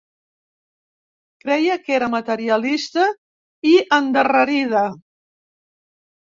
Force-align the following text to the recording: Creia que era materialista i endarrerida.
Creia 1.43 1.75
que 1.83 1.93
era 1.99 2.09
materialista 2.15 3.05
i 3.75 3.77
endarrerida. 4.01 4.85